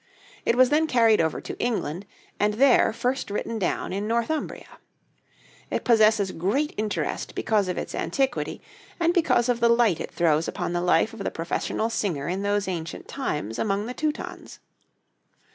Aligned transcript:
It 0.47 0.55
was 0.55 0.69
then 0.71 0.87
carried 0.87 1.21
over 1.21 1.39
to 1.41 1.59
England, 1.59 2.07
and 2.39 2.55
there 2.55 2.91
first 2.91 3.29
written 3.29 3.59
down 3.59 3.93
in 3.93 4.07
Northumbria. 4.07 4.79
It 5.69 5.83
possesses 5.83 6.31
great 6.31 6.73
interest 6.75 7.35
because 7.35 7.67
of 7.67 7.77
its 7.77 7.93
antiquity, 7.93 8.63
and 8.99 9.13
because 9.13 9.47
of 9.47 9.59
the 9.59 9.69
light 9.69 9.99
it 9.99 10.09
throws 10.09 10.47
upon 10.47 10.73
the 10.73 10.81
life 10.81 11.13
of 11.13 11.23
the 11.23 11.29
professional 11.29 11.91
singer 11.91 12.27
in 12.27 12.41
those 12.41 12.67
ancient 12.67 13.07
times 13.07 13.59
among 13.59 13.85
the 13.85 13.93
Teutons. 13.93 14.57